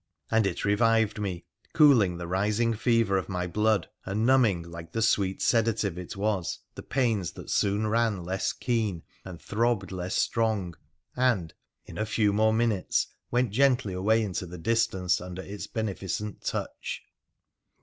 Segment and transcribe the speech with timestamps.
[0.31, 1.45] And it revived me,
[1.75, 6.57] cooling the rising fever of my blood, and numbing, like the sweet sedative it was,
[6.73, 10.73] the pains, that soon ran less keen and throbbed less strcng
[11.15, 11.53] and,
[11.85, 15.21] in a few more PHRA THE PIICENICIAN 257 minutes, went gently away into the distance
[15.21, 17.03] under its benefi cent touch.